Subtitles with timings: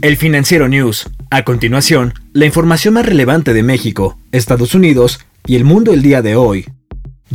[0.00, 1.10] El Financiero News.
[1.30, 6.22] A continuación, la información más relevante de México, Estados Unidos y el mundo el día
[6.22, 6.66] de hoy.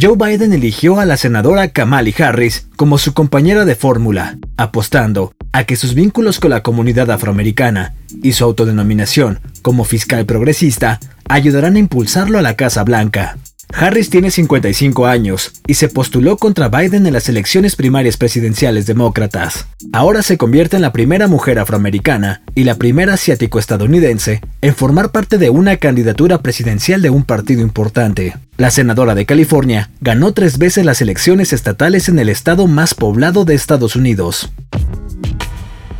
[0.00, 5.64] Joe Biden eligió a la senadora Kamala Harris como su compañera de fórmula, apostando a
[5.64, 11.80] que sus vínculos con la comunidad afroamericana y su autodenominación como fiscal progresista ayudarán a
[11.80, 13.36] impulsarlo a la Casa Blanca.
[13.72, 19.66] Harris tiene 55 años y se postuló contra Biden en las elecciones primarias presidenciales demócratas.
[19.92, 25.38] Ahora se convierte en la primera mujer afroamericana y la primera asiático-estadounidense en formar parte
[25.38, 28.36] de una candidatura presidencial de un partido importante.
[28.56, 33.44] La senadora de California ganó tres veces las elecciones estatales en el estado más poblado
[33.44, 34.50] de Estados Unidos.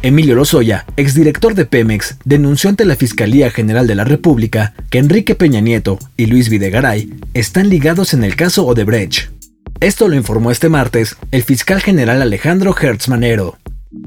[0.00, 5.34] Emilio Lozoya, exdirector de Pemex, denunció ante la Fiscalía General de la República que Enrique
[5.34, 9.30] Peña Nieto y Luis Videgaray están ligados en el caso Odebrecht.
[9.80, 13.58] Esto lo informó este martes el fiscal general Alejandro Hertz Manero.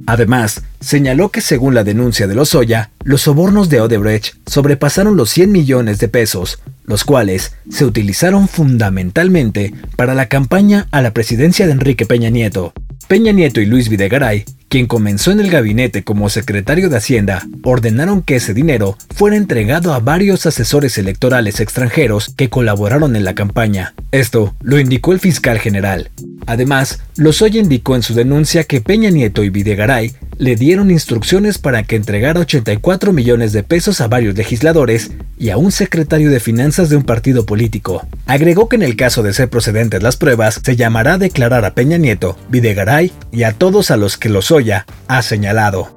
[0.05, 5.52] Además, señaló que según la denuncia de Lozoya, los sobornos de Odebrecht sobrepasaron los 100
[5.52, 11.73] millones de pesos, los cuales se utilizaron fundamentalmente para la campaña a la presidencia de
[11.73, 12.71] Enrique Peña Nieto.
[13.10, 18.22] Peña Nieto y Luis Videgaray quien comenzó en el gabinete como secretario de Hacienda, ordenaron
[18.22, 23.94] que ese dinero fuera entregado a varios asesores electorales extranjeros que colaboraron en la campaña.
[24.12, 26.10] Esto lo indicó el fiscal general.
[26.46, 31.84] Además, Lozoya indicó en su denuncia que Peña Nieto y Videgaray le dieron instrucciones para
[31.84, 36.90] que entregara 84 millones de pesos a varios legisladores y a un secretario de finanzas
[36.90, 38.08] de un partido político.
[38.26, 41.76] Agregó que en el caso de ser procedentes las pruebas, se llamará a declarar a
[41.76, 44.60] Peña Nieto, Videgaray y a todos a los que Lozoya
[45.07, 45.95] ha señalado.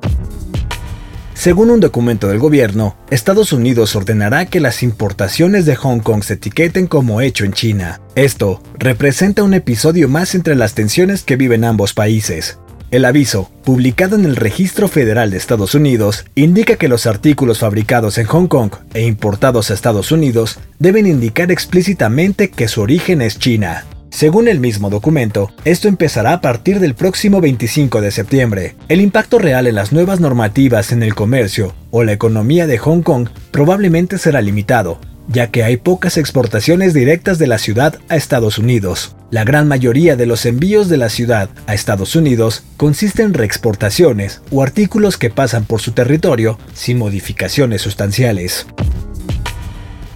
[1.35, 6.35] Según un documento del gobierno, Estados Unidos ordenará que las importaciones de Hong Kong se
[6.35, 8.01] etiqueten como hecho en China.
[8.15, 12.59] Esto representa un episodio más entre las tensiones que viven ambos países.
[12.93, 18.19] El aviso, publicado en el Registro Federal de Estados Unidos, indica que los artículos fabricados
[18.19, 23.41] en Hong Kong e importados a Estados Unidos deben indicar explícitamente que su origen es
[23.41, 23.85] China.
[24.15, 28.77] Según el mismo documento, esto empezará a partir del próximo 25 de septiembre.
[28.89, 33.03] El impacto real en las nuevas normativas en el comercio o la economía de Hong
[33.03, 38.57] Kong probablemente será limitado, ya que hay pocas exportaciones directas de la ciudad a Estados
[38.59, 39.17] Unidos.
[39.33, 44.43] La gran mayoría de los envíos de la ciudad a Estados Unidos consisten en reexportaciones
[44.53, 48.65] o artículos que pasan por su territorio sin modificaciones sustanciales.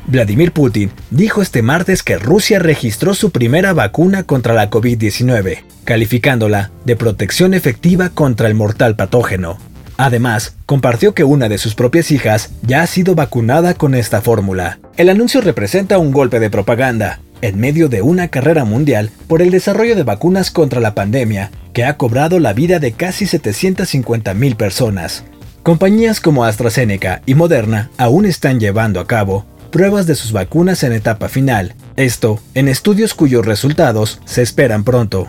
[0.09, 6.71] Vladimir Putin dijo este martes que Rusia registró su primera vacuna contra la COVID-19, calificándola
[6.87, 9.59] de protección efectiva contra el mortal patógeno.
[9.99, 14.79] Además, compartió que una de sus propias hijas ya ha sido vacunada con esta fórmula.
[14.97, 19.51] El anuncio representa un golpe de propaganda, en medio de una carrera mundial por el
[19.51, 25.25] desarrollo de vacunas contra la pandemia, que ha cobrado la vida de casi 750.000 personas.
[25.63, 30.93] Compañías como AstraZeneca y Moderna aún están llevando a cabo pruebas de sus vacunas en
[30.93, 35.29] etapa final, esto en estudios cuyos resultados se esperan pronto.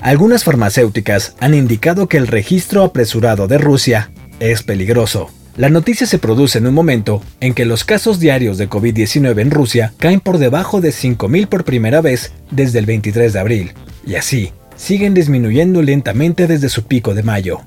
[0.00, 5.30] Algunas farmacéuticas han indicado que el registro apresurado de Rusia es peligroso.
[5.56, 9.50] La noticia se produce en un momento en que los casos diarios de COVID-19 en
[9.50, 13.72] Rusia caen por debajo de 5.000 por primera vez desde el 23 de abril,
[14.06, 17.60] y así siguen disminuyendo lentamente desde su pico de mayo.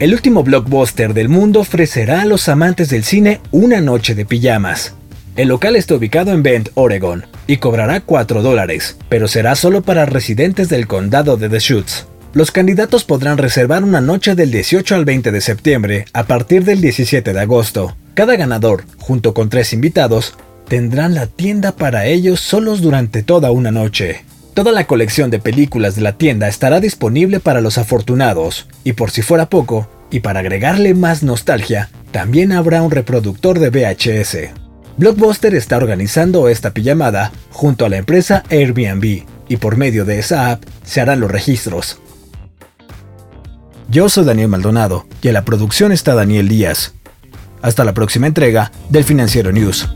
[0.00, 4.94] El último blockbuster del mundo ofrecerá a los amantes del cine una noche de pijamas.
[5.36, 10.06] El local está ubicado en Bend, Oregon, y cobrará 4 dólares, pero será solo para
[10.06, 12.06] residentes del condado de Deschutes.
[12.32, 16.80] Los candidatos podrán reservar una noche del 18 al 20 de septiembre a partir del
[16.80, 17.94] 17 de agosto.
[18.14, 20.32] Cada ganador, junto con tres invitados,
[20.66, 24.24] tendrán la tienda para ellos solos durante toda una noche.
[24.54, 29.10] Toda la colección de películas de la tienda estará disponible para los afortunados, y por
[29.10, 34.50] si fuera poco, y para agregarle más nostalgia, también habrá un reproductor de VHS.
[34.96, 40.50] Blockbuster está organizando esta pijamada junto a la empresa Airbnb y por medio de esa
[40.50, 41.98] app se harán los registros.
[43.88, 46.92] Yo soy Daniel Maldonado y en la producción está Daniel Díaz.
[47.62, 49.88] Hasta la próxima entrega del Financiero News.